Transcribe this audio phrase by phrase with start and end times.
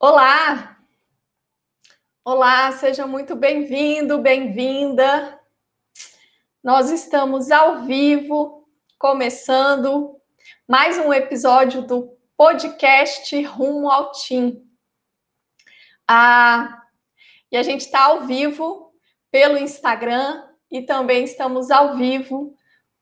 [0.00, 0.78] Olá!
[2.24, 5.40] Olá, seja muito bem-vindo, bem-vinda.
[6.62, 8.64] Nós estamos ao vivo,
[8.96, 10.16] começando
[10.68, 14.64] mais um episódio do podcast Rumo ao Tim.
[16.06, 16.80] Ah,
[17.50, 18.94] e a gente está ao vivo
[19.32, 22.54] pelo Instagram e também estamos ao vivo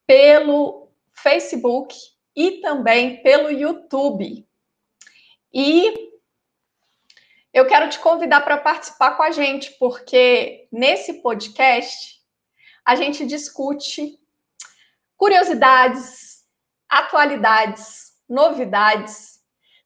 [0.07, 1.95] pelo Facebook
[2.35, 4.47] e também pelo YouTube.
[5.53, 6.06] E
[7.57, 12.21] eu quero te convidar para participar com a gente, porque nesse podcast
[12.85, 14.15] a gente discute
[15.17, 16.43] curiosidades,
[16.87, 19.39] atualidades, novidades,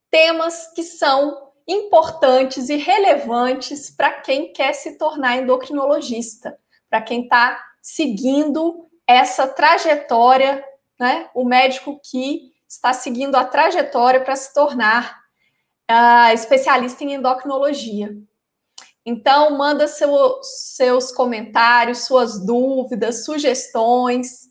[0.10, 7.58] temas que são importantes e relevantes para quem quer se tornar endocrinologista, para quem está
[7.82, 10.62] seguindo essa trajetória,
[11.00, 11.30] né?
[11.34, 15.21] O médico que está seguindo a trajetória para se tornar
[16.34, 18.16] especialista em endocrinologia.
[19.06, 24.46] Então, manda seu, seus comentários, suas dúvidas, sugestões.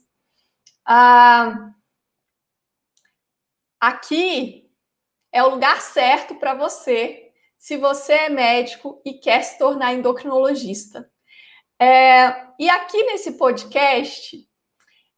[0.87, 1.73] Uh,
[3.79, 4.69] aqui
[5.31, 11.09] é o lugar certo para você, se você é médico e quer se tornar endocrinologista.
[11.79, 14.37] É, e aqui nesse podcast,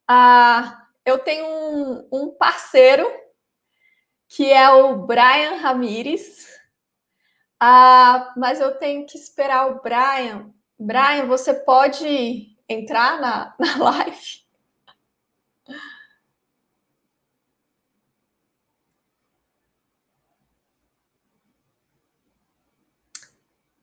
[0.10, 3.06] uh, eu tenho um, um parceiro
[4.36, 6.48] que é o Brian Ramires.
[7.60, 10.54] Ah, mas eu tenho que esperar o Brian.
[10.80, 14.44] Brian, você pode entrar na, na live?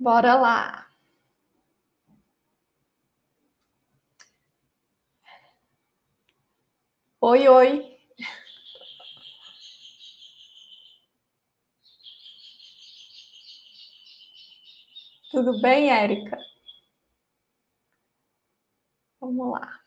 [0.07, 0.91] Bora lá.
[7.29, 8.00] Oi, oi.
[15.31, 16.39] Tudo bem, Érica?
[19.21, 19.81] Vamos lá.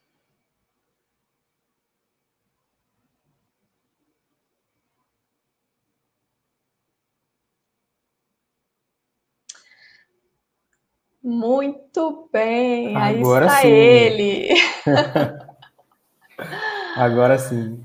[11.22, 13.68] Muito bem, Agora aí está sim.
[13.68, 14.50] ele.
[16.95, 17.84] Agora sim.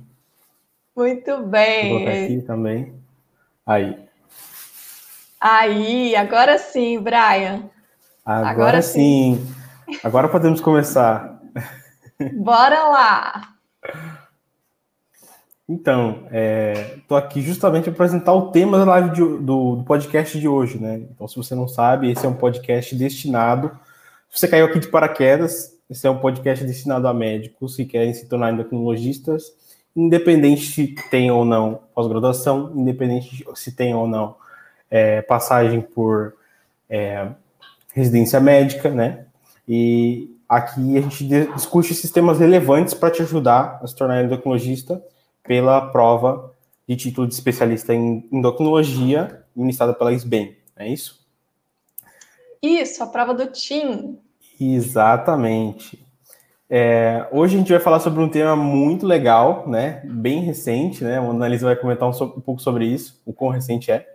[0.96, 1.88] Muito bem.
[1.88, 2.94] Vou aqui também.
[3.64, 4.07] Aí.
[5.40, 7.62] Aí, agora sim, Brian.
[8.24, 9.38] Agora, agora sim.
[9.86, 9.98] sim.
[10.02, 11.40] Agora podemos começar.
[12.34, 13.54] Bora lá.
[15.68, 16.26] Então,
[16.96, 20.48] estou é, aqui justamente para apresentar o tema da live de, do, do, podcast de
[20.48, 21.02] hoje, né?
[21.10, 23.70] Então, se você não sabe, esse é um podcast destinado.
[24.30, 28.14] Se você caiu aqui de paraquedas, esse é um podcast destinado a médicos que querem
[28.14, 29.52] se tornar endocrinologistas,
[29.94, 34.36] independente se tem ou não pós-graduação, independente se tem ou não
[34.90, 36.34] é, passagem por
[36.88, 37.28] é,
[37.92, 39.26] residência médica, né?
[39.66, 45.02] E aqui a gente discute sistemas relevantes para te ajudar a se tornar endocrinologista
[45.42, 46.54] pela prova
[46.88, 51.26] de título de especialista em endocrinologia ministrada pela SBEM, é isso?
[52.62, 54.18] Isso, a prova do TIM.
[54.58, 56.04] Exatamente.
[56.70, 60.02] É, hoje a gente vai falar sobre um tema muito legal, né?
[60.04, 61.20] Bem recente, né?
[61.20, 64.06] O Analisa vai comentar um, um pouco sobre isso, o quão recente é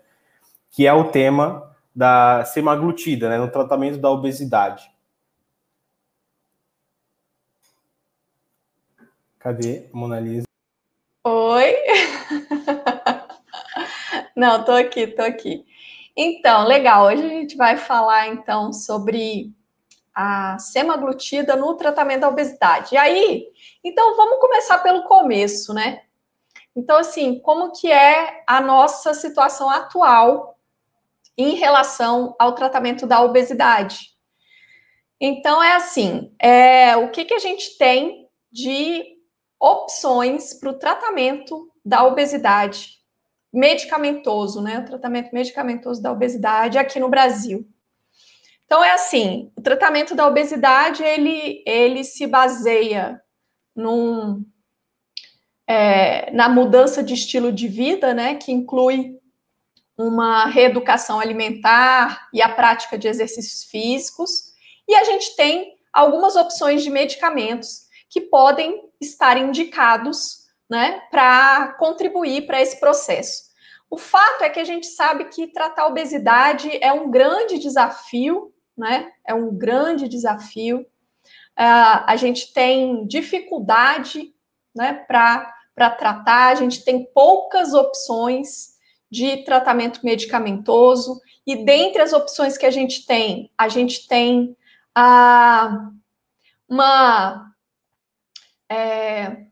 [0.74, 4.92] que é o tema da semaglutida, né, no tratamento da obesidade.
[9.38, 10.48] Cadê a Mona Lisa?
[11.24, 11.76] Oi?
[14.36, 15.64] Não, tô aqui, tô aqui.
[16.18, 17.06] Então, legal.
[17.06, 19.54] Hoje a gente vai falar então sobre
[20.16, 22.96] a semaglutida no tratamento da obesidade.
[22.96, 23.48] E aí,
[23.84, 26.02] então vamos começar pelo começo, né?
[26.76, 30.53] Então, assim, como que é a nossa situação atual
[31.38, 34.14] em relação ao tratamento da obesidade.
[35.20, 39.04] Então, é assim: é, o que, que a gente tem de
[39.60, 42.98] opções para o tratamento da obesidade
[43.52, 44.80] medicamentoso, né?
[44.80, 47.68] O tratamento medicamentoso da obesidade aqui no Brasil.
[48.66, 53.22] Então, é assim: o tratamento da obesidade ele, ele se baseia
[53.76, 54.44] num,
[55.68, 58.36] é, na mudança de estilo de vida, né?
[58.36, 59.18] Que inclui
[60.08, 64.54] uma reeducação alimentar e a prática de exercícios físicos.
[64.88, 72.46] E a gente tem algumas opções de medicamentos que podem estar indicados né, para contribuir
[72.46, 73.54] para esse processo.
[73.90, 78.52] O fato é que a gente sabe que tratar a obesidade é um grande desafio,
[78.76, 79.12] né?
[79.26, 80.80] É um grande desafio.
[80.80, 84.34] Uh, a gente tem dificuldade
[84.76, 88.73] né, para tratar, a gente tem poucas opções
[89.14, 91.22] de tratamento medicamentoso.
[91.46, 94.58] E dentre as opções que a gente tem, a gente tem
[94.96, 95.92] a,
[96.68, 97.54] uma,
[98.68, 99.44] é,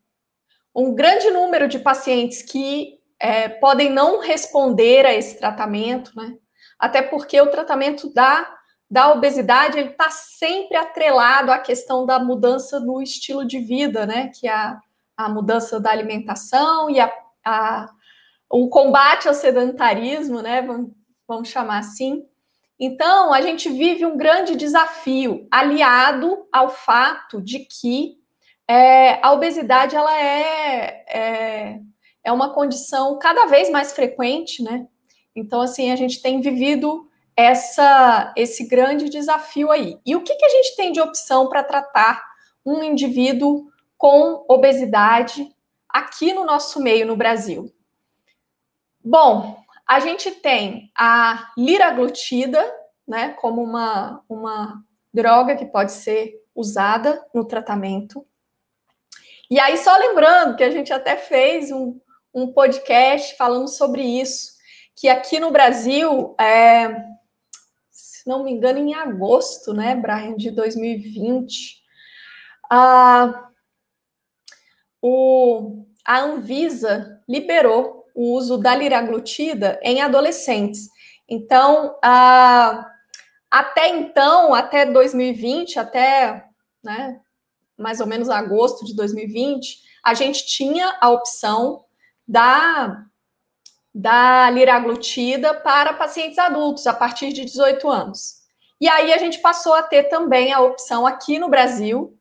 [0.76, 6.36] um grande número de pacientes que é, podem não responder a esse tratamento, né?
[6.80, 8.52] Até porque o tratamento da,
[8.90, 14.32] da obesidade ele está sempre atrelado à questão da mudança no estilo de vida, né?
[14.34, 14.80] Que é a,
[15.16, 17.14] a mudança da alimentação e a,
[17.46, 17.92] a,
[18.52, 20.62] o combate ao sedentarismo, né?
[20.62, 20.92] Vamos,
[21.28, 22.26] vamos chamar assim.
[22.78, 28.18] Então, a gente vive um grande desafio, aliado ao fato de que
[28.68, 31.80] é, a obesidade ela é, é,
[32.24, 34.88] é uma condição cada vez mais frequente, né?
[35.36, 37.08] Então, assim, a gente tem vivido
[37.38, 39.98] essa, esse grande desafio aí.
[40.06, 42.22] E o que, que a gente tem de opção para tratar
[42.66, 43.68] um indivíduo
[43.98, 45.48] com obesidade
[45.88, 47.72] aqui no nosso meio, no Brasil?
[49.04, 49.58] Bom,
[49.88, 52.64] a gente tem a liraglutida,
[53.08, 58.26] né, como uma, uma droga que pode ser usada no tratamento.
[59.50, 62.00] E aí, só lembrando que a gente até fez um,
[62.34, 64.52] um podcast falando sobre isso,
[64.96, 67.04] que aqui no Brasil, é,
[67.90, 71.82] se não me engano, em agosto, né, Brian, de 2020,
[72.70, 73.50] a,
[75.02, 80.90] o, a Anvisa liberou o uso da liraglutida em adolescentes.
[81.28, 81.98] Então,
[83.50, 86.46] até então, até 2020, até
[86.84, 87.20] né,
[87.76, 91.84] mais ou menos agosto de 2020, a gente tinha a opção
[92.28, 93.06] da,
[93.94, 98.42] da liraglutida para pacientes adultos a partir de 18 anos.
[98.80, 102.16] E aí a gente passou a ter também a opção aqui no Brasil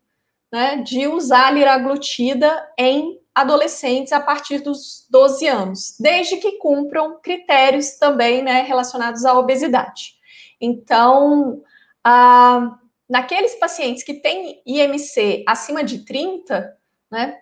[0.51, 7.21] né, de usar a liraglutida em adolescentes a partir dos 12 anos, desde que cumpram
[7.21, 10.15] critérios também né, relacionados à obesidade.
[10.61, 11.63] Então,
[12.05, 12.79] ah,
[13.09, 16.77] naqueles pacientes que têm IMC acima de 30,
[17.11, 17.39] né,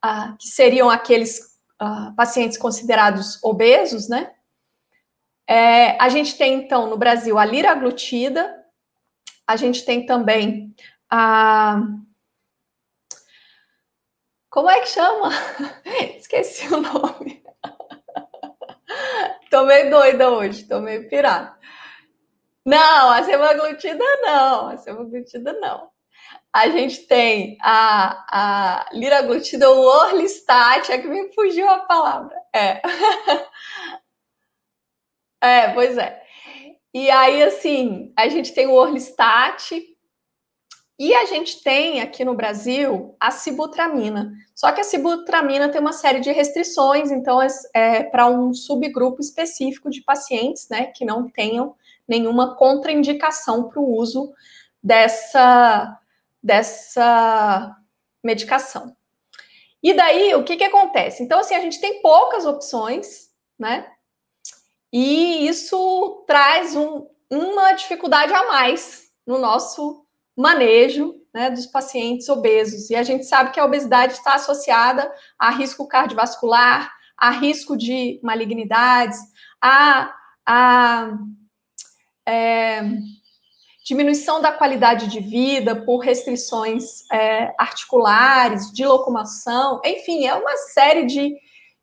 [0.00, 4.32] ah, que seriam aqueles ah, pacientes considerados obesos, né,
[5.46, 8.64] é, a gente tem, então, no Brasil, a liraglutida,
[9.46, 10.74] a gente tem também
[11.10, 11.80] a
[14.52, 15.30] como é que chama?
[16.18, 17.42] Esqueci o nome.
[19.50, 21.58] tô meio doida hoje, tô meio pirada.
[22.64, 25.90] Não, a semaglutida não, a semaglutida não.
[26.52, 32.36] A gente tem a, a liraglutida, o orlistat, é que me fugiu a palavra.
[32.54, 32.82] É.
[35.42, 36.22] é, pois é.
[36.92, 39.72] E aí, assim, a gente tem o orlistat,
[41.04, 44.32] e a gente tem aqui no Brasil a sibutramina.
[44.54, 49.20] Só que a sibutramina tem uma série de restrições, então é, é para um subgrupo
[49.20, 51.74] específico de pacientes, né, que não tenham
[52.06, 54.32] nenhuma contraindicação para o uso
[54.80, 55.98] dessa,
[56.40, 57.76] dessa
[58.22, 58.96] medicação.
[59.82, 61.20] E daí, o que, que acontece?
[61.20, 63.28] Então, assim, a gente tem poucas opções,
[63.58, 63.90] né?
[64.92, 70.01] E isso traz um, uma dificuldade a mais no nosso
[70.36, 72.90] manejo né, dos pacientes obesos.
[72.90, 78.20] E a gente sabe que a obesidade está associada a risco cardiovascular, a risco de
[78.22, 79.18] malignidades,
[79.60, 80.14] a,
[80.46, 81.18] a
[82.26, 82.82] é,
[83.84, 91.04] diminuição da qualidade de vida por restrições é, articulares, de locomoção, enfim, é uma série
[91.04, 91.34] de,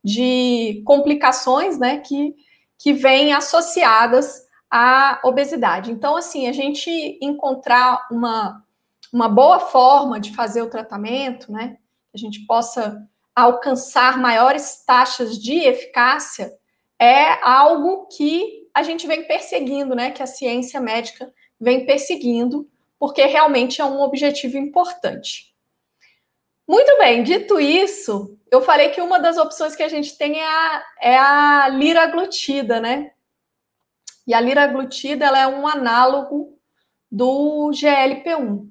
[0.03, 2.33] de complicações né, que,
[2.77, 5.91] que vêm associadas a obesidade.
[5.91, 8.63] Então, assim, a gente encontrar uma,
[9.11, 11.77] uma boa forma de fazer o tratamento, né?
[12.11, 16.51] Que a gente possa alcançar maiores taxas de eficácia,
[16.99, 20.11] é algo que a gente vem perseguindo, né?
[20.11, 25.53] Que a ciência médica vem perseguindo, porque realmente é um objetivo importante.
[26.67, 30.45] Muito bem, dito isso, eu falei que uma das opções que a gente tem é
[30.45, 33.11] a, é a liraglutida, né?
[34.29, 36.55] E a liraglutida ela é um análogo
[37.11, 38.69] do GLP-1.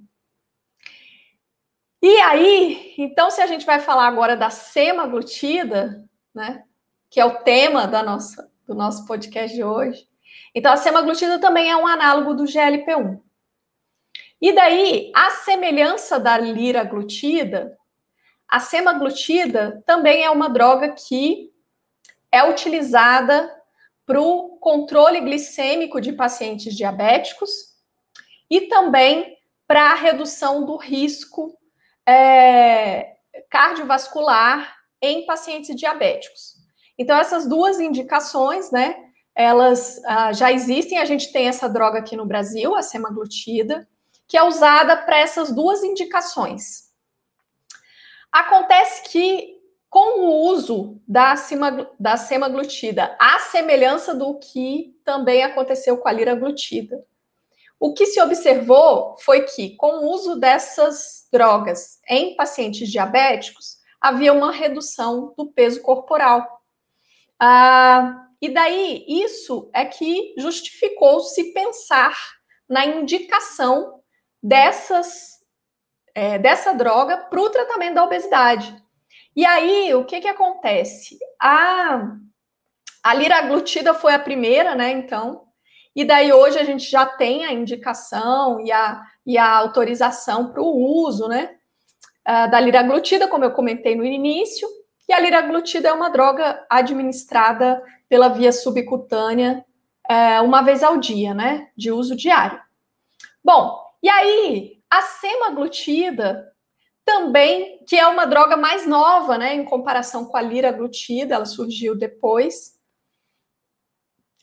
[2.00, 6.62] E aí, então, se a gente vai falar agora da semaglutida, né,
[7.10, 10.08] que é o tema da nossa, do nosso podcast de hoje,
[10.54, 13.20] então a semaglutida também é um análogo do GLP-1.
[14.40, 17.76] E daí, a semelhança da liraglutida,
[18.46, 21.52] a semaglutida também é uma droga que
[22.30, 23.57] é utilizada
[24.08, 27.50] para o controle glicêmico de pacientes diabéticos
[28.48, 29.36] e também
[29.66, 31.54] para a redução do risco
[32.06, 33.16] é,
[33.50, 36.54] cardiovascular em pacientes diabéticos.
[36.96, 38.96] Então, essas duas indicações, né,
[39.34, 43.86] elas ah, já existem, a gente tem essa droga aqui no Brasil, a semaglutida,
[44.26, 46.88] que é usada para essas duas indicações.
[48.32, 49.57] Acontece que,
[49.90, 51.34] com o uso da,
[51.98, 57.04] da semaglutida, a semelhança do que também aconteceu com a liraglutida,
[57.80, 64.32] o que se observou foi que, com o uso dessas drogas em pacientes diabéticos, havia
[64.32, 66.60] uma redução do peso corporal.
[67.38, 72.16] Ah, e daí, isso é que justificou se pensar
[72.68, 74.00] na indicação
[74.42, 75.38] dessas,
[76.14, 78.87] é, dessa droga para o tratamento da obesidade.
[79.38, 81.16] E aí, o que, que acontece?
[81.40, 82.10] A,
[83.04, 84.90] a liraglutida foi a primeira, né?
[84.90, 85.44] Então,
[85.94, 90.60] e daí hoje a gente já tem a indicação e a, e a autorização para
[90.60, 91.54] o uso, né?
[92.28, 94.68] Uh, da liraglutida, como eu comentei no início,
[95.08, 99.64] e a liraglutida é uma droga administrada pela via subcutânea
[100.10, 101.68] uh, uma vez ao dia, né?
[101.76, 102.60] De uso diário.
[103.44, 106.52] Bom, e aí a semaglutida
[107.08, 109.54] também, que é uma droga mais nova, né?
[109.54, 112.78] Em comparação com a liraglutida, ela surgiu depois.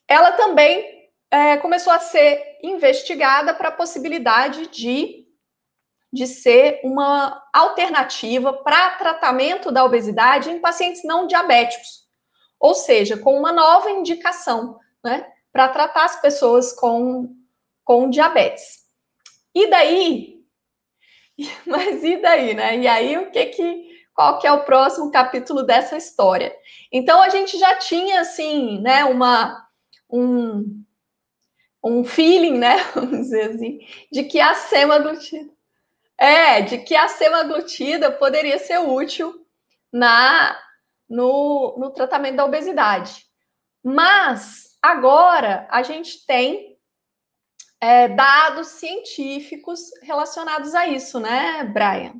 [0.08, 5.28] Ela também é, começou a ser investigada para a possibilidade de,
[6.12, 12.08] de ser uma alternativa para tratamento da obesidade em pacientes não diabéticos,
[12.60, 17.32] ou seja, com uma nova indicação, né, para tratar as pessoas com,
[17.84, 18.80] com diabetes.
[19.54, 20.35] E daí?
[21.66, 22.78] Mas e daí, né?
[22.78, 26.56] E aí o que que qual que é o próximo capítulo dessa história?
[26.92, 29.68] Então a gente já tinha assim, né, uma
[30.10, 30.84] um,
[31.84, 35.54] um feeling, né, vamos dizer assim, de que a semaglutida
[36.18, 39.46] é, de que a semaglutida poderia ser útil
[39.92, 40.58] na
[41.10, 43.26] no, no tratamento da obesidade.
[43.84, 46.75] Mas agora a gente tem
[47.86, 52.14] é, dados científicos relacionados a isso, né, Brian?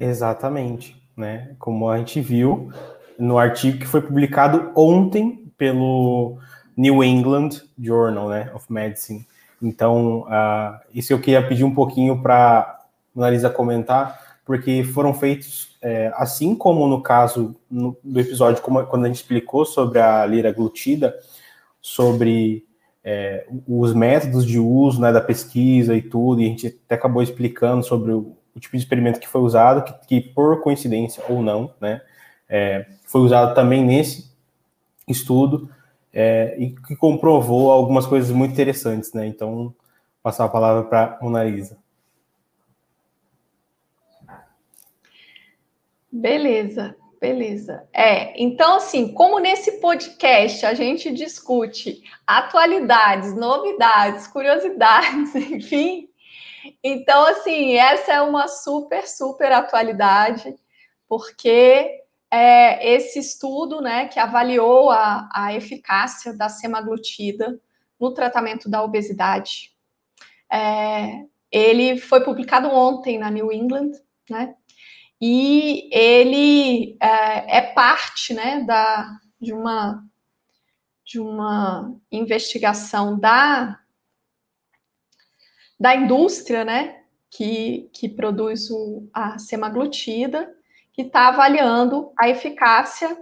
[0.00, 1.54] Exatamente, né?
[1.58, 2.72] Como a gente viu
[3.18, 6.38] no artigo que foi publicado ontem pelo
[6.74, 9.26] New England Journal né, of Medicine.
[9.60, 12.80] Então, uh, isso eu queria pedir um pouquinho para a
[13.14, 19.04] Marisa comentar, porque foram feitos, é, assim como no caso no, do episódio, como, quando
[19.04, 21.14] a gente explicou sobre a lira glutida,
[21.82, 22.66] sobre
[23.04, 27.22] é, os métodos de uso né, da pesquisa e tudo, e a gente até acabou
[27.22, 31.42] explicando sobre o, o tipo de experimento que foi usado, que, que por coincidência ou
[31.42, 32.00] não, né,
[32.48, 34.30] é, foi usado também nesse
[35.08, 35.68] estudo
[36.12, 39.26] é, e que comprovou algumas coisas muito interessantes, né?
[39.26, 39.74] Então,
[40.22, 41.78] passar a palavra para Monalisa.
[46.10, 47.88] Beleza, beleza.
[47.92, 56.08] É, então, assim, como nesse podcast a gente discute atualidades, novidades, curiosidades, enfim.
[56.82, 60.52] Então, assim, essa é uma super, super atualidade,
[61.08, 67.56] porque é, esse estudo, né, que avaliou a, a eficácia da semaglutida
[68.00, 69.70] no tratamento da obesidade.
[70.52, 73.92] É, ele foi publicado ontem na New England,
[74.28, 74.56] né?
[75.24, 79.08] E ele é, é parte, né, da,
[79.40, 80.02] de uma
[81.04, 83.78] de uma investigação da
[85.78, 90.52] da indústria, né, que, que produz o, a semaglutida
[90.92, 93.16] que está avaliando a eficácia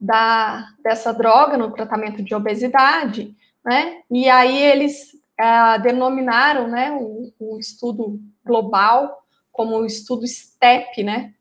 [0.00, 3.34] da, dessa droga no tratamento de obesidade,
[3.64, 4.02] né?
[4.10, 11.34] E aí eles é, denominaram, né, o, o, estudo global como o estudo STEP, né?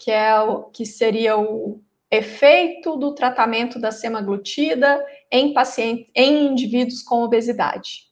[0.00, 1.80] Que é o que seria o
[2.10, 8.08] efeito do tratamento da semaglutida em pacientes, em indivíduos com obesidade.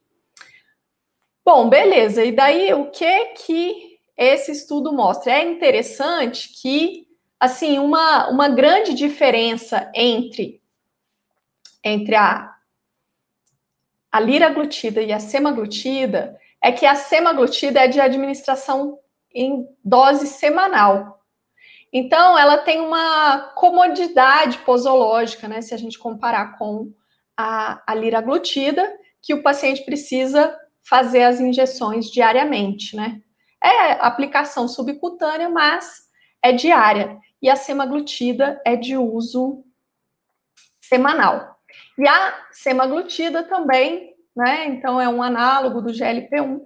[1.44, 2.24] Bom, beleza.
[2.24, 5.32] E daí o que que esse estudo mostra.
[5.32, 7.06] É interessante que,
[7.38, 10.60] assim, uma, uma grande diferença entre,
[11.84, 12.52] entre a,
[14.10, 18.98] a liraglutida e a semaglutida é que a semaglutida é de administração
[19.32, 21.17] em dose semanal.
[21.92, 25.60] Então, ela tem uma comodidade posológica, né?
[25.60, 26.92] Se a gente comparar com
[27.36, 28.92] a, a liraglutida,
[29.22, 33.20] que o paciente precisa fazer as injeções diariamente, né?
[33.62, 36.08] É aplicação subcutânea, mas
[36.42, 37.18] é diária.
[37.40, 39.64] E a semaglutida é de uso
[40.80, 41.58] semanal.
[41.96, 44.66] E a semaglutida também, né?
[44.66, 46.60] Então é um análogo do GLP-1.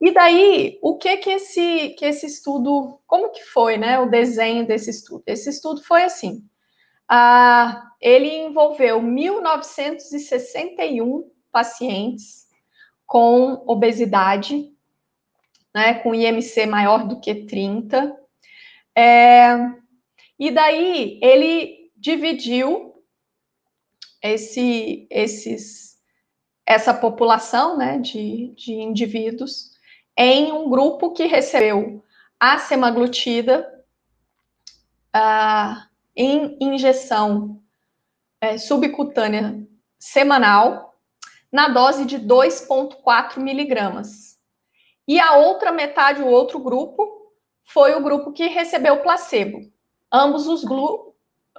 [0.00, 4.66] E daí, o que que esse que esse estudo, como que foi, né, o desenho
[4.66, 5.22] desse estudo?
[5.26, 6.44] Esse estudo foi assim:
[7.08, 12.46] ah, ele envolveu 1.961 pacientes
[13.06, 14.70] com obesidade,
[15.74, 18.14] né, com IMC maior do que 30.
[18.94, 19.56] É,
[20.38, 22.94] e daí ele dividiu
[24.22, 25.96] esse, esses,
[26.66, 29.75] essa população né, de, de indivíduos
[30.16, 32.02] em um grupo que recebeu
[32.40, 33.66] a semaglutida
[35.14, 35.82] uh,
[36.14, 37.60] em injeção
[38.40, 39.66] é, subcutânea
[39.98, 40.94] semanal
[41.50, 44.38] na dose de 2,4 miligramas.
[45.06, 47.32] E a outra metade, o outro grupo,
[47.64, 49.60] foi o grupo que recebeu placebo.
[50.12, 51.14] Ambos os, glu...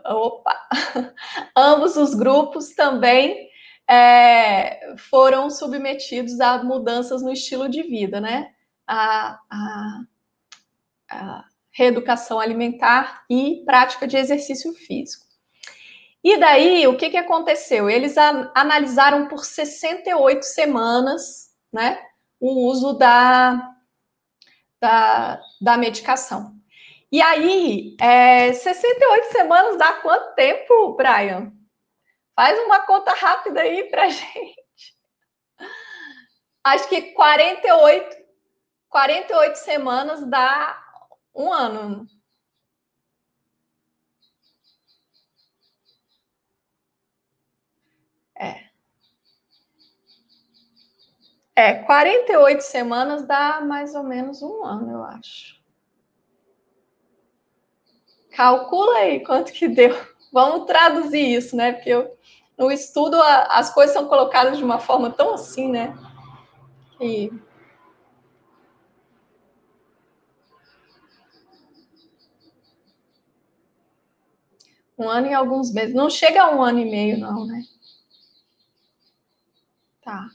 [0.06, 0.56] Opa.
[1.56, 3.50] Ambos os grupos também
[3.89, 8.51] é, foram submetidos a mudanças no estilo de vida, né?
[8.86, 10.01] A, a,
[11.10, 15.25] a reeducação alimentar e prática de exercício físico.
[16.24, 17.89] E daí, o que, que aconteceu?
[17.89, 22.00] Eles a, analisaram por 68 semanas né,
[22.39, 23.75] o uso da,
[24.82, 26.56] da, da medicação.
[27.12, 31.53] E aí, é, 68 semanas dá quanto tempo, Brian?
[32.38, 34.63] Faz uma conta rápida aí pra gente.
[36.63, 38.15] Acho que 48,
[38.88, 40.79] 48 semanas dá
[41.34, 42.06] um ano.
[48.39, 48.67] É.
[51.56, 55.60] É, 48 semanas dá mais ou menos um ano, eu acho.
[58.29, 59.96] Calcula aí quanto que deu.
[60.31, 61.74] Vamos traduzir isso, né?
[61.74, 62.17] Porque eu,
[62.57, 65.98] no estudo a, as coisas são colocadas de uma forma tão assim, né?
[66.98, 67.31] Que
[74.98, 75.93] Um ano e alguns meses.
[75.93, 77.62] Não chega a um ano e meio, não, né?
[80.01, 80.29] Tá.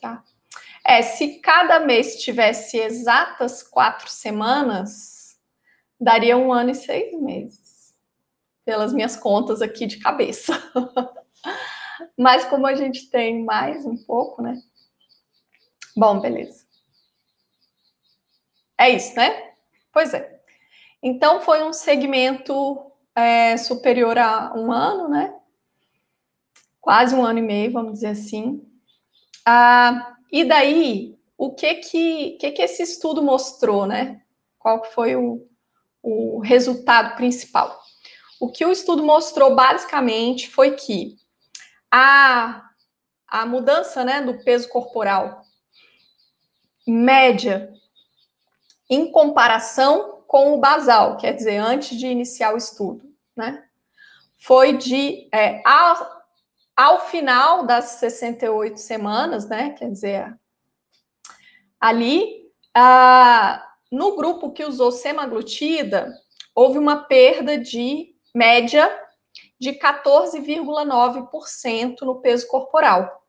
[0.00, 0.24] Tá.
[0.84, 5.11] É, se cada mês tivesse exatas quatro semanas,
[6.02, 7.94] daria um ano e seis meses.
[8.64, 10.52] Pelas minhas contas aqui de cabeça.
[12.18, 14.60] Mas como a gente tem mais um pouco, né?
[15.96, 16.64] Bom, beleza.
[18.78, 19.52] É isso, né?
[19.92, 20.40] Pois é.
[21.02, 25.34] Então, foi um segmento é, superior a um ano, né?
[26.80, 28.66] Quase um ano e meio, vamos dizer assim.
[29.44, 34.22] Ah, e daí, o que que, que que esse estudo mostrou, né?
[34.58, 35.46] Qual foi o,
[36.02, 37.80] o resultado principal?
[38.40, 41.16] O que o estudo mostrou, basicamente, foi que
[41.90, 42.62] a,
[43.28, 45.42] a mudança né, do peso corporal
[46.86, 47.72] média
[48.90, 53.04] em comparação com o basal, quer dizer, antes de iniciar o estudo,
[53.36, 53.64] né?
[54.38, 56.22] Foi de é, ao,
[56.76, 59.70] ao final das 68 semanas, né?
[59.70, 60.36] Quer dizer,
[61.80, 66.12] ali, ah, no grupo que usou semaglutida,
[66.54, 68.90] houve uma perda de média
[69.60, 73.22] de 14,9% no peso corporal,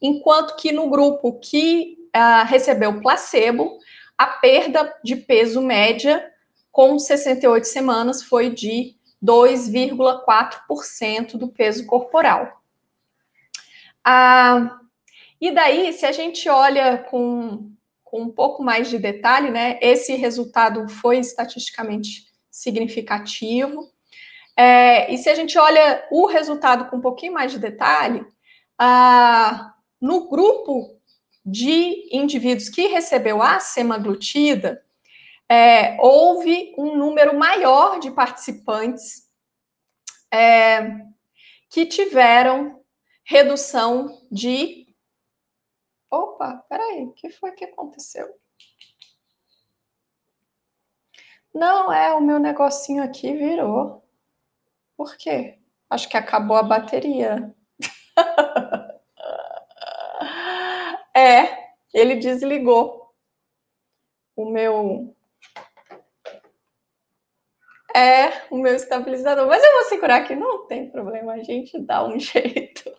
[0.00, 3.78] enquanto que no grupo que ah, recebeu placebo,
[4.18, 6.30] a perda de peso média
[6.70, 12.60] com 68 semanas foi de 2,4% do peso corporal.
[14.04, 14.78] Ah,
[15.40, 17.72] e daí, se a gente olha com,
[18.10, 23.88] com um pouco mais de detalhe, né, esse resultado foi estatisticamente significativo.
[24.56, 28.26] É, e se a gente olha o resultado com um pouquinho mais de detalhe,
[28.76, 30.98] ah, no grupo
[31.46, 34.82] de indivíduos que recebeu a semaglutida,
[35.48, 39.28] é, houve um número maior de participantes
[40.32, 40.96] é,
[41.70, 42.80] que tiveram
[43.24, 44.86] redução de.
[46.10, 48.34] Opa, peraí, o que foi que aconteceu?
[51.54, 54.04] Não, é, o meu negocinho aqui virou.
[54.96, 55.58] Por quê?
[55.88, 57.54] Acho que acabou a bateria.
[61.14, 63.14] é, ele desligou
[64.36, 65.14] o meu
[67.94, 69.46] é o meu estabilizador.
[69.46, 72.90] Mas eu vou segurar aqui, não tem problema, a gente dá um jeito.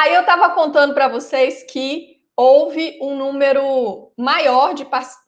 [0.00, 4.86] Aí eu estava contando para vocês que houve um número maior de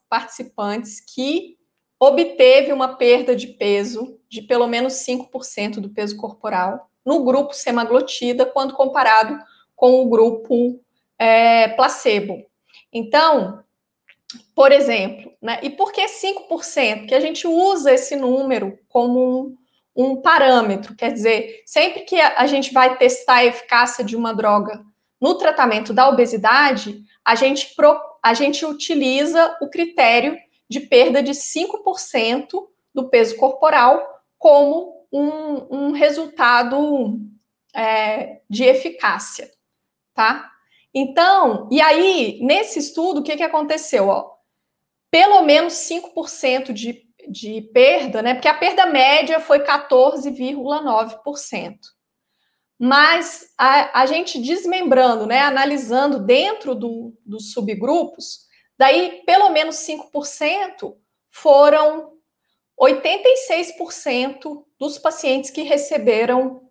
[0.08, 1.58] participantes que
[2.00, 8.46] obteve uma perda de peso de pelo menos 5% do peso corporal no grupo semaglutida,
[8.46, 9.38] quando comparado
[9.76, 10.80] com o grupo
[11.18, 12.42] é, placebo.
[12.90, 13.62] Então,
[14.54, 15.60] por exemplo, né?
[15.62, 17.08] E por que 5%?
[17.08, 19.56] Que a gente usa esse número como um,
[19.94, 24.82] um parâmetro, quer dizer, sempre que a, gente vai testar a eficácia de uma droga
[25.20, 30.36] no tratamento da obesidade, a gente, pro, a gente utiliza o critério
[30.68, 32.48] de perda de 5%
[32.94, 34.02] do peso corporal
[34.38, 37.20] como um, um resultado
[37.74, 39.50] é, de eficácia,
[40.14, 40.50] tá?
[40.94, 44.08] Então, e aí, nesse estudo, o que, que aconteceu?
[44.08, 44.32] Ó?
[45.10, 48.34] Pelo menos 5% de, de perda, né?
[48.34, 51.76] Porque a perda média foi 14,9%.
[52.78, 55.40] Mas a, a, gente desmembrando, né?
[55.40, 58.40] Analisando dentro do, dos subgrupos,
[58.76, 60.96] daí pelo menos 5%
[61.30, 62.12] foram
[62.80, 66.68] 86% dos pacientes que receberam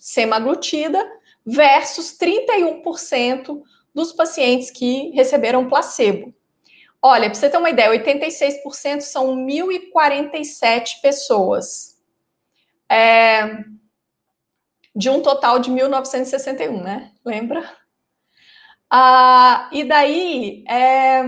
[0.00, 1.02] semaglutida
[1.46, 3.62] versus 31%
[3.94, 6.34] dos pacientes que receberam placebo.
[7.06, 12.02] Olha, para você ter uma ideia, 86% são 1.047 pessoas.
[12.90, 13.62] É,
[14.96, 17.12] de um total de 1961, né?
[17.22, 17.70] Lembra?
[18.88, 21.24] Ah, e daí, é,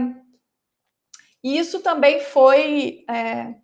[1.45, 3.55] isso também foi é,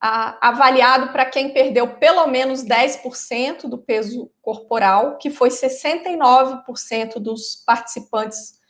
[0.00, 7.56] a, avaliado para quem perdeu pelo menos 10% do peso corporal, que foi 69% dos
[7.66, 8.61] participantes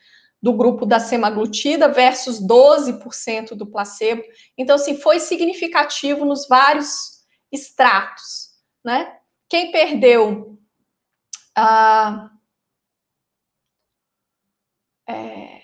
[0.43, 4.23] do grupo da semaglutida versus 12% do placebo.
[4.59, 8.51] Então, assim, foi significativo nos vários estratos,
[8.85, 9.17] né?
[9.49, 10.59] Quem perdeu
[11.55, 12.31] ah,
[15.09, 15.61] é,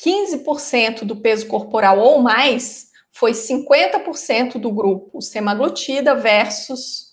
[0.00, 7.08] 15% do peso corporal ou mais foi 50% do grupo semaglutida versus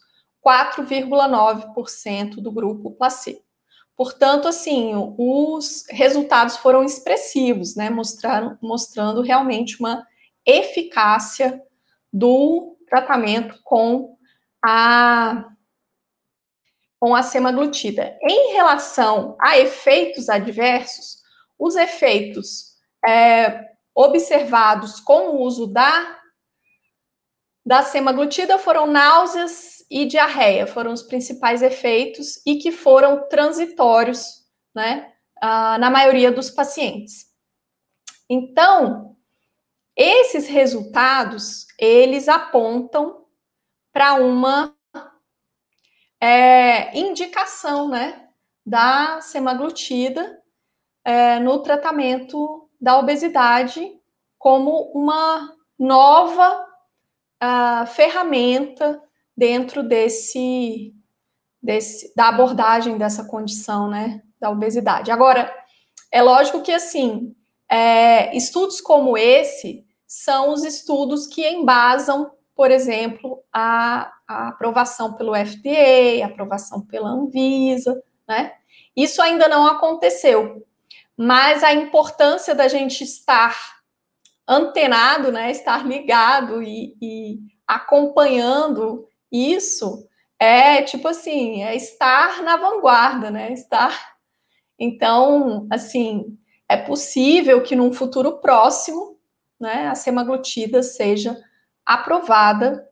[0.45, 3.43] 4,9% do grupo placebo.
[3.95, 7.89] Portanto, assim, os resultados foram expressivos, né?
[8.61, 10.05] Mostrando realmente uma
[10.45, 11.61] eficácia
[12.11, 14.17] do tratamento com
[14.63, 15.49] a
[16.97, 18.17] com a semaglutida.
[18.23, 21.21] Em relação a efeitos adversos,
[21.59, 22.77] os efeitos
[23.07, 26.19] é, observados com o uso da,
[27.65, 35.13] da semaglutida foram náuseas e diarreia, foram os principais efeitos e que foram transitórios, né,
[35.41, 37.25] ah, na maioria dos pacientes.
[38.29, 39.15] Então,
[39.95, 43.25] esses resultados, eles apontam
[43.93, 44.75] para uma
[46.19, 48.27] é, indicação, né,
[48.65, 50.41] da semaglutida
[51.03, 53.99] é, no tratamento da obesidade
[54.37, 56.67] como uma nova
[57.43, 59.01] uh, ferramenta
[59.35, 60.93] dentro desse,
[61.61, 65.11] desse da abordagem dessa condição, né, da obesidade.
[65.11, 65.53] Agora,
[66.11, 67.35] é lógico que assim,
[67.69, 75.33] é, estudos como esse são os estudos que embasam, por exemplo, a, a aprovação pelo
[75.35, 78.53] FDA, a aprovação pela Anvisa, né?
[78.95, 80.65] Isso ainda não aconteceu
[81.17, 83.57] mas a importância da gente estar
[84.47, 90.07] antenado, né, estar ligado e, e acompanhando isso
[90.39, 93.51] é tipo assim, é estar na vanguarda, né?
[93.53, 94.15] Estar.
[94.77, 99.17] Então, assim, é possível que num futuro próximo,
[99.59, 101.37] né, a semaglutida seja
[101.85, 102.87] aprovada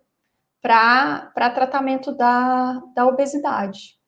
[0.61, 3.99] para tratamento da, da obesidade.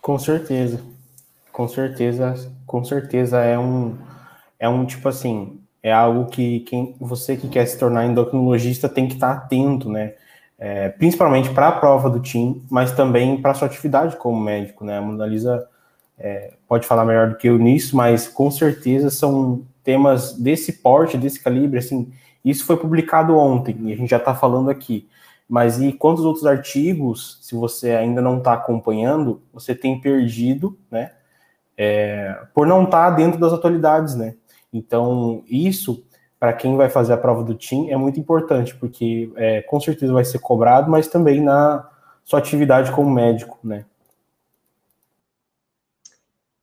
[0.00, 0.80] Com certeza.
[1.50, 3.98] Com certeza, com certeza é um
[4.58, 9.06] é um tipo assim, é algo que quem você que quer se tornar endocrinologista tem
[9.06, 10.14] que estar atento, né?
[10.58, 14.84] É, principalmente para a prova do TIM, mas também para a sua atividade como médico,
[14.84, 14.98] né?
[14.98, 15.64] A Mona Lisa
[16.18, 21.16] é, pode falar melhor do que eu nisso, mas com certeza são temas desse porte,
[21.16, 22.12] desse calibre, assim,
[22.44, 25.08] isso foi publicado ontem e a gente já está falando aqui.
[25.48, 31.12] Mas e quantos outros artigos, se você ainda não está acompanhando, você tem perdido, né?
[31.78, 34.34] É, por não estar tá dentro das atualidades, né?
[34.72, 36.04] Então, isso,
[36.38, 40.12] para quem vai fazer a prova do TIM, é muito importante, porque é, com certeza
[40.12, 41.88] vai ser cobrado, mas também na
[42.24, 43.84] sua atividade como médico, né?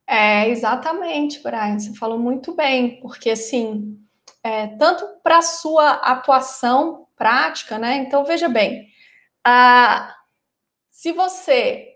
[0.05, 3.97] É, exatamente, Brian, você falou muito bem, porque assim,
[4.43, 7.97] é, tanto para a sua atuação prática, né?
[7.97, 8.87] Então, veja bem,
[9.43, 10.13] ah,
[10.91, 11.92] se você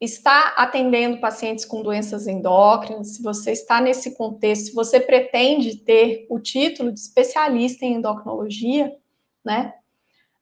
[0.00, 6.26] está atendendo pacientes com doenças endócrinas, se você está nesse contexto, se você pretende ter
[6.30, 8.96] o título de especialista em endocrinologia,
[9.44, 9.74] né?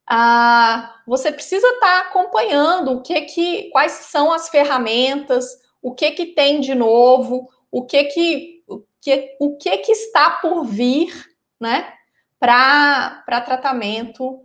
[0.06, 5.44] Ah, você precisa estar acompanhando o que que, quais são as ferramentas,
[5.82, 10.30] o que que tem de novo, o que que o que, o que, que está
[10.30, 11.12] por vir,
[11.60, 11.92] né,
[12.38, 14.44] para tratamento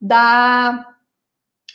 [0.00, 0.95] da,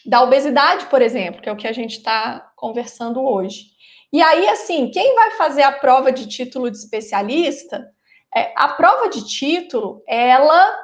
[0.06, 3.66] da obesidade, por exemplo, que é o que a gente está conversando hoje.
[4.12, 7.90] E aí, assim, quem vai fazer a prova de título de especialista,
[8.36, 10.76] é, a prova de título, ela,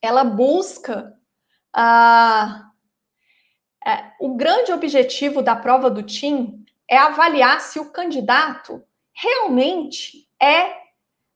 [0.00, 1.12] ela busca
[1.74, 2.70] ah,
[3.84, 10.82] é, o grande objetivo da prova do TIM é avaliar se o candidato realmente é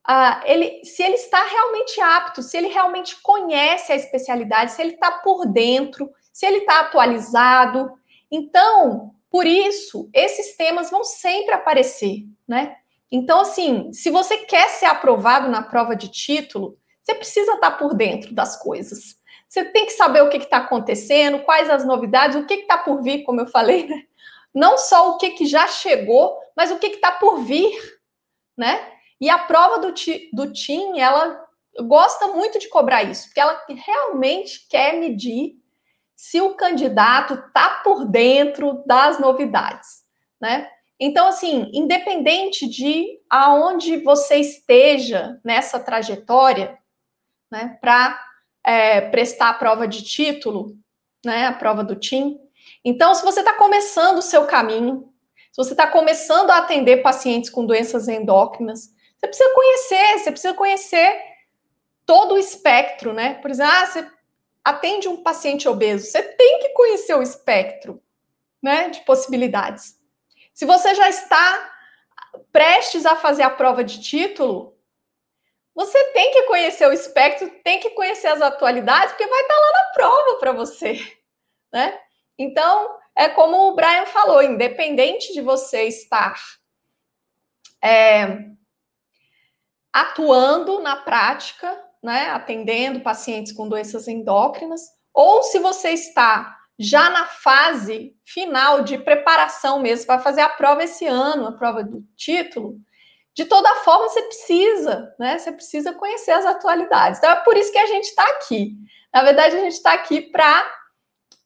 [0.08, 4.94] uh, ele, se ele está realmente apto, se ele realmente conhece a especialidade, se ele
[4.94, 7.98] está por dentro, se ele está atualizado.
[8.30, 12.76] Então, por isso, esses temas vão sempre aparecer, né?
[13.10, 17.94] Então, assim, se você quer ser aprovado na prova de título, você precisa estar por
[17.94, 19.16] dentro das coisas.
[19.48, 23.02] Você tem que saber o que está acontecendo, quais as novidades, o que está por
[23.02, 24.02] vir, como eu falei, né?
[24.54, 27.74] Não só o que, que já chegou, mas o que está por vir,
[28.54, 28.92] né?
[29.18, 29.94] E a prova do,
[30.34, 31.46] do TIM, ela
[31.80, 35.56] gosta muito de cobrar isso, porque ela realmente quer medir
[36.16, 40.02] se o candidato está por dentro das novidades,
[40.40, 40.68] né?
[40.98, 46.78] Então, assim, independente de aonde você esteja nessa trajetória,
[47.52, 48.18] né, para
[48.64, 50.74] é, prestar a prova de título,
[51.24, 52.40] né, a prova do TIM.
[52.82, 55.12] Então, se você está começando o seu caminho,
[55.52, 60.54] se você está começando a atender pacientes com doenças endócrinas, você precisa conhecer, você precisa
[60.54, 61.20] conhecer
[62.06, 63.34] todo o espectro, né?
[63.34, 64.15] Por exemplo, ah, você
[64.66, 68.02] atende um paciente obeso, você tem que conhecer o espectro,
[68.60, 69.96] né, de possibilidades.
[70.52, 71.72] Se você já está
[72.50, 74.76] prestes a fazer a prova de título,
[75.72, 79.72] você tem que conhecer o espectro, tem que conhecer as atualidades, porque vai estar lá
[79.72, 81.16] na prova para você,
[81.72, 82.00] né?
[82.36, 86.42] Então, é como o Brian falou, independente de você estar
[87.80, 88.26] é,
[89.92, 94.80] atuando na prática, né, atendendo pacientes com doenças endócrinas,
[95.12, 100.84] ou se você está já na fase final de preparação mesmo, vai fazer a prova
[100.84, 102.76] esse ano, a prova do título,
[103.34, 105.36] de toda forma você precisa, né?
[105.36, 107.18] Você precisa conhecer as atualidades.
[107.18, 108.76] Então é por isso que a gente está aqui.
[109.12, 110.74] Na verdade, a gente está aqui para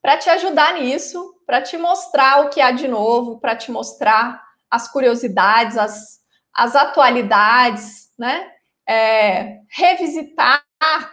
[0.02, 4.42] para te ajudar nisso, para te mostrar o que há de novo, para te mostrar
[4.70, 6.20] as curiosidades, as,
[6.54, 8.50] as atualidades, né?
[8.92, 10.64] É, revisitar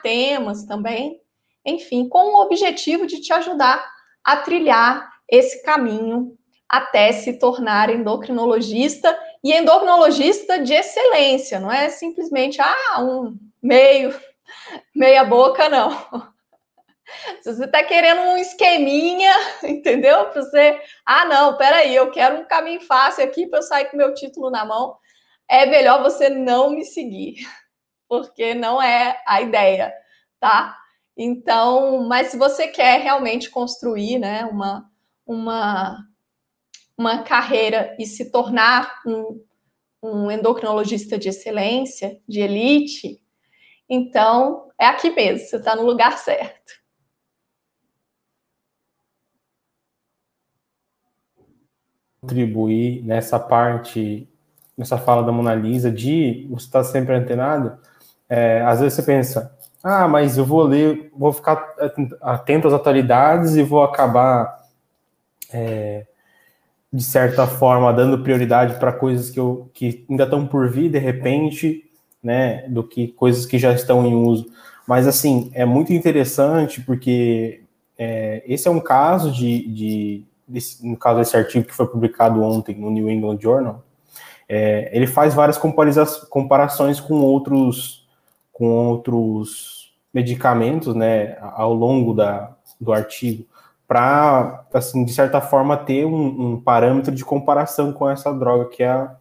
[0.02, 1.22] temas também,
[1.64, 3.86] enfim, com o objetivo de te ajudar
[4.24, 6.36] a trilhar esse caminho
[6.68, 14.20] até se tornar endocrinologista e endocrinologista de excelência, não é simplesmente ah, um meio,
[14.96, 15.92] meia boca, não.
[17.42, 19.32] Se você está querendo um esqueminha,
[19.64, 20.26] entendeu?
[20.26, 23.98] Para você, ah, não, peraí, eu quero um caminho fácil aqui para eu sair com
[23.98, 24.98] meu título na mão,
[25.48, 27.48] é melhor você não me seguir,
[28.08, 29.94] porque não é a ideia,
[30.40, 30.78] tá?
[31.16, 34.90] Então, mas se você quer realmente construir, né, uma,
[35.26, 35.98] uma,
[36.98, 39.44] uma carreira e se tornar um,
[40.02, 43.22] um endocrinologista de excelência, de elite,
[43.90, 46.78] então é aqui mesmo, você está no lugar certo.
[52.28, 54.28] contribuir nessa parte,
[54.78, 57.80] nessa fala da Mona Lisa, de você estar tá sempre antenado,
[58.30, 61.74] é, às vezes você pensa, ah, mas eu vou ler, vou ficar
[62.22, 64.66] atento às atualidades e vou acabar,
[65.52, 66.06] é,
[66.92, 70.98] de certa forma, dando prioridade para coisas que, eu, que ainda estão por vir, de
[70.98, 71.84] repente,
[72.22, 74.50] né, do que coisas que já estão em uso.
[74.88, 77.64] Mas, assim, é muito interessante porque
[77.98, 82.42] é, esse é um caso de, de desse, no caso desse artigo que foi publicado
[82.42, 83.84] ontem no New England Journal,
[84.48, 87.97] é, ele faz várias comparações com outros,
[88.58, 93.46] com outros medicamentos, né, ao longo da, do artigo,
[93.88, 98.82] para, assim, de certa forma, ter um, um, parâmetro de comparação com essa droga que
[98.82, 99.16] é a,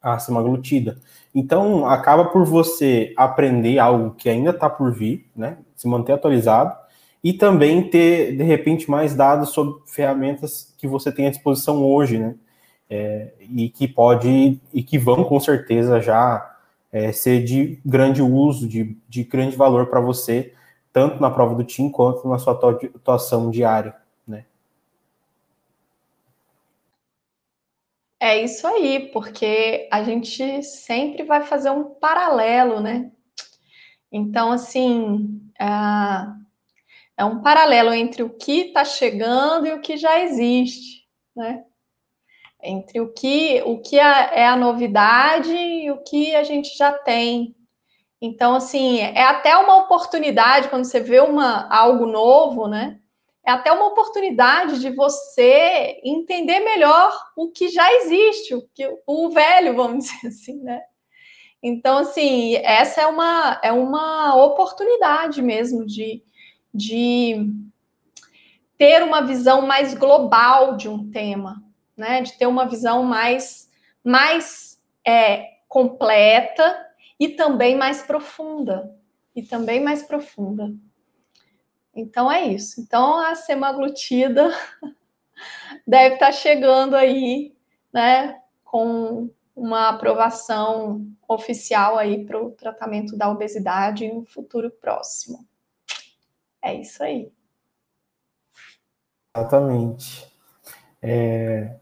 [0.00, 0.98] a semaglutida.
[1.34, 6.74] Então, acaba por você aprender algo que ainda está por vir, né, se manter atualizado,
[7.22, 12.18] e também ter, de repente, mais dados sobre ferramentas que você tem à disposição hoje,
[12.18, 12.34] né?
[12.92, 16.49] É, e que pode e que vão com certeza já
[16.92, 20.54] é, ser de grande uso, de, de grande valor para você,
[20.92, 23.94] tanto na prova do TIM quanto na sua atuação diária,
[24.26, 24.44] né?
[28.18, 33.10] É isso aí, porque a gente sempre vai fazer um paralelo, né?
[34.12, 36.40] Então, assim, uh,
[37.16, 41.64] é um paralelo entre o que está chegando e o que já existe, né?
[42.62, 46.92] Entre o que, o que é, é a novidade e o que a gente já
[46.92, 47.54] tem.
[48.20, 52.98] Então, assim, é até uma oportunidade quando você vê uma, algo novo, né?
[53.46, 59.30] É até uma oportunidade de você entender melhor o que já existe, o, que, o
[59.30, 60.82] velho, vamos dizer assim, né?
[61.62, 66.22] Então, assim, essa é uma, é uma oportunidade mesmo de,
[66.72, 67.50] de
[68.78, 71.62] ter uma visão mais global de um tema,
[72.00, 72.22] né?
[72.22, 73.70] De ter uma visão mais,
[74.02, 78.96] mais é, completa e também mais profunda.
[79.36, 80.74] E também mais profunda.
[81.94, 82.80] Então é isso.
[82.80, 84.50] Então a semaglutida
[85.86, 87.54] deve estar chegando aí,
[87.92, 95.46] né, com uma aprovação oficial aí para o tratamento da obesidade em um futuro próximo.
[96.62, 97.32] É isso aí.
[99.36, 100.30] Exatamente.
[101.02, 101.76] É,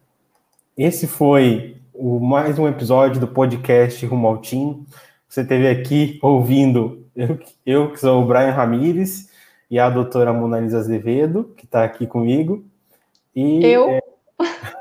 [0.79, 4.87] esse foi o, mais um episódio do podcast Rumo ao Team.
[5.29, 7.37] Você esteve aqui ouvindo eu,
[7.67, 9.29] eu, que sou o Brian Ramires,
[9.69, 12.65] e a doutora Mona Lisa Azevedo, que está aqui comigo.
[13.35, 13.91] E, eu?
[13.91, 14.01] É...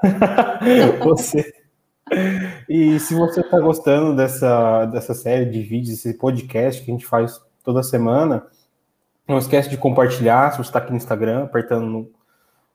[1.03, 1.51] você.
[2.69, 7.07] E se você está gostando dessa, dessa série de vídeos, esse podcast que a gente
[7.07, 8.45] faz toda semana,
[9.27, 12.11] não esquece de compartilhar se você está aqui no Instagram, apertando no,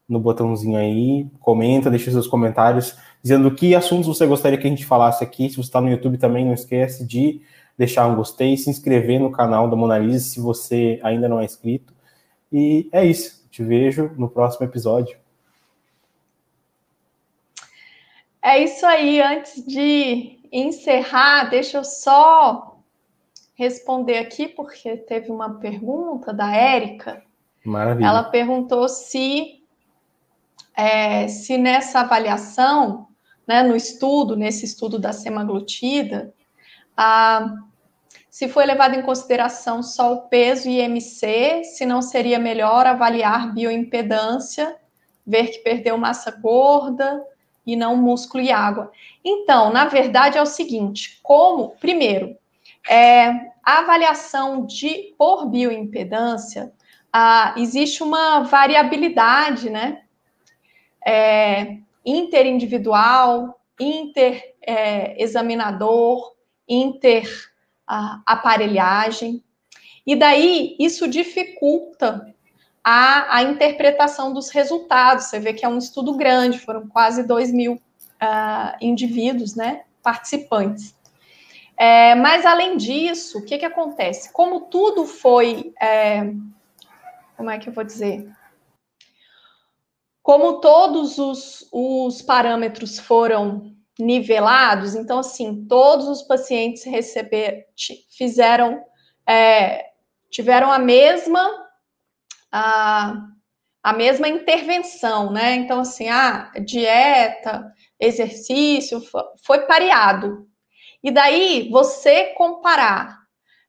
[0.08, 4.84] no botãozinho aí, comenta, deixa seus comentários dizendo que assuntos você gostaria que a gente
[4.84, 5.48] falasse aqui.
[5.48, 7.40] Se você está no YouTube também, não esquece de
[7.78, 11.44] deixar um gostei, se inscrever no canal da Mona Lisa se você ainda não é
[11.44, 11.94] inscrito.
[12.52, 13.42] E é isso.
[13.50, 15.16] Te vejo no próximo episódio.
[18.42, 19.20] É isso aí.
[19.20, 22.78] Antes de encerrar, deixa eu só
[23.54, 27.22] responder aqui, porque teve uma pergunta da Érica.
[27.64, 28.06] Maravilha.
[28.06, 29.61] Ela perguntou se,
[30.76, 33.08] é, se nessa avaliação
[33.46, 36.32] né, no estudo, nesse estudo da semaglutida,
[36.96, 37.54] ah,
[38.30, 43.52] se foi levado em consideração só o peso e IMC, se não seria melhor avaliar
[43.52, 44.76] bioimpedância,
[45.26, 47.22] ver que perdeu massa gorda
[47.66, 48.90] e não músculo e água.
[49.24, 52.36] Então, na verdade, é o seguinte: como, primeiro,
[52.88, 53.28] é,
[53.62, 56.72] a avaliação de por bioimpedância,
[57.56, 60.01] existe uma variabilidade, né?
[61.06, 66.32] É, interindividual, interexaminador,
[66.68, 69.44] é, interaparelhagem.
[70.06, 72.34] E daí isso dificulta
[72.82, 75.26] a, a, interpretação dos resultados.
[75.26, 80.96] Você vê que é um estudo grande, foram quase 2 mil uh, indivíduos, né, participantes.
[81.76, 84.32] É, mas, além disso, o que, que acontece?
[84.32, 85.72] Como tudo foi.
[85.80, 86.32] É,
[87.36, 88.28] como é que eu vou dizer?
[90.22, 97.66] Como todos os, os parâmetros foram nivelados, então, assim, todos os pacientes receber,
[98.16, 98.82] fizeram,
[99.26, 99.90] é,
[100.30, 101.68] tiveram a mesma,
[102.50, 103.14] a,
[103.82, 105.56] a mesma intervenção, né?
[105.56, 109.02] Então, assim, a dieta, exercício,
[109.44, 110.48] foi pareado.
[111.02, 113.18] E daí, você comparar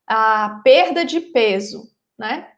[0.08, 2.53] a perda de peso, né?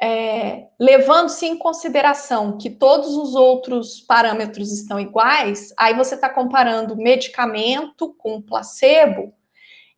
[0.00, 6.96] É, levando-se em consideração que todos os outros parâmetros estão iguais, aí você está comparando
[6.96, 9.32] medicamento com placebo.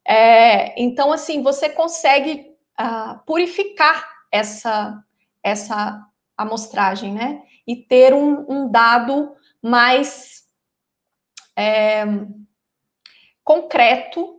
[0.06, 5.02] É, então, assim, você consegue uh, purificar essa,
[5.42, 6.06] essa
[6.36, 7.42] amostragem, né?
[7.66, 10.44] E ter um, um dado mais
[11.56, 12.04] é,
[13.42, 14.35] concreto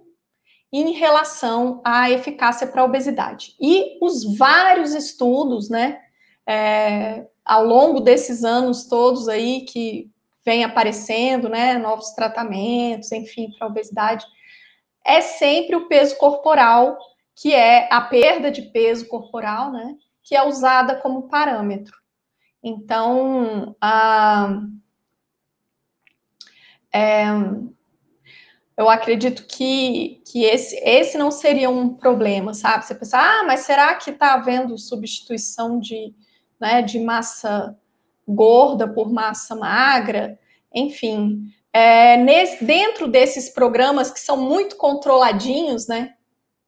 [0.71, 3.55] em relação à eficácia para a obesidade.
[3.59, 5.99] E os vários estudos, né,
[6.45, 10.11] é, ao longo desses anos todos aí que
[10.45, 14.25] vem aparecendo, né, novos tratamentos, enfim, para a obesidade,
[15.05, 16.97] é sempre o peso corporal,
[17.35, 21.95] que é a perda de peso corporal, né, que é usada como parâmetro.
[22.61, 24.61] Então, a,
[26.91, 27.25] é,
[28.77, 32.85] eu acredito que, que esse, esse não seria um problema, sabe?
[32.85, 36.13] Você pensa, ah, mas será que está havendo substituição de,
[36.59, 37.75] né, de massa
[38.27, 40.39] gorda por massa magra?
[40.73, 46.13] Enfim, é, nesse, dentro desses programas que são muito controladinhos, né?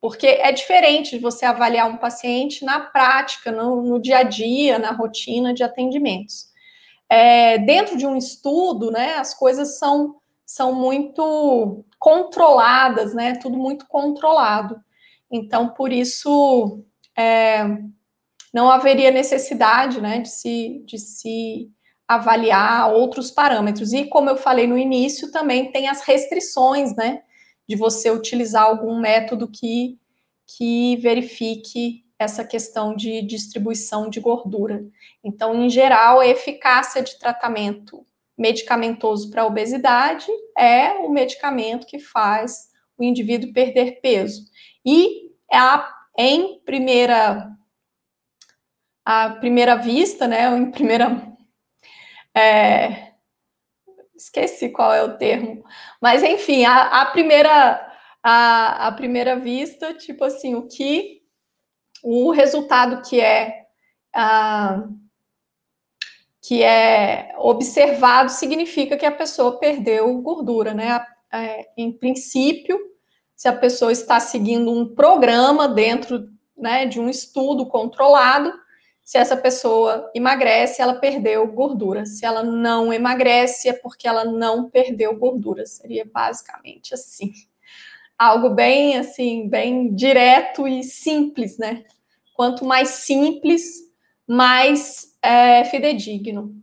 [0.02, 4.80] Porque é diferente de você avaliar um paciente na prática, no, no dia a dia,
[4.80, 6.48] na rotina de atendimentos.
[7.10, 10.16] É, dentro de um estudo, né, as coisas são,
[10.50, 13.36] são muito controladas, né?
[13.36, 14.82] Tudo muito controlado.
[15.32, 16.84] Então, por isso,
[17.16, 17.64] é,
[18.52, 21.70] não haveria necessidade, né, de se, de se
[22.08, 23.94] avaliar outros parâmetros.
[23.94, 27.22] E como eu falei no início, também tem as restrições, né?
[27.68, 30.00] De você utilizar algum método que,
[30.48, 34.84] que verifique essa questão de distribuição de gordura.
[35.24, 38.04] Então, em geral, a eficácia de tratamento
[38.40, 40.26] medicamentoso para obesidade
[40.58, 44.46] é o medicamento que faz o indivíduo perder peso.
[44.86, 47.52] E a, em primeira
[49.04, 51.28] a primeira vista, né, em primeira
[52.34, 53.14] é,
[54.16, 55.66] esqueci qual é o termo,
[56.00, 57.88] mas enfim, a, a primeira
[58.22, 61.22] a, a primeira vista, tipo assim, o que
[62.04, 63.66] o resultado que é
[66.42, 71.06] que é observado significa que a pessoa perdeu gordura, né?
[71.32, 72.80] É, em princípio,
[73.36, 78.52] se a pessoa está seguindo um programa dentro né, de um estudo controlado,
[79.10, 82.06] se essa pessoa emagrece, ela perdeu gordura.
[82.06, 85.66] Se ela não emagrece, é porque ela não perdeu gordura.
[85.66, 87.32] Seria basicamente assim.
[88.16, 91.86] Algo bem assim, bem direto e simples, né?
[92.36, 93.64] Quanto mais simples,
[94.28, 96.56] mais é, fidedigno.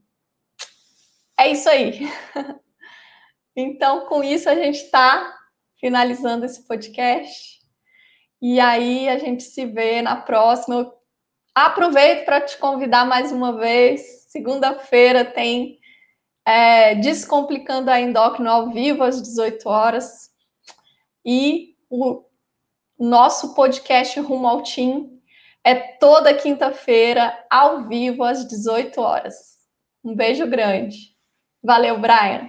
[1.39, 2.01] É isso aí.
[3.59, 5.35] Então, com isso, a gente está
[5.81, 7.59] finalizando esse podcast.
[8.43, 10.75] E aí, a gente se vê na próxima.
[10.75, 10.93] Eu
[11.55, 14.27] aproveito para te convidar mais uma vez.
[14.29, 15.79] Segunda-feira tem
[16.45, 20.31] é, Descomplicando a Endócrino ao vivo às 18 horas.
[21.25, 22.27] E o
[22.99, 25.16] nosso podcast Rumo ao Team
[25.67, 29.35] é toda quinta-feira, ao vivo, às 18 horas.
[30.05, 30.97] Um beijo grande.
[31.61, 32.49] Valeu, Brian.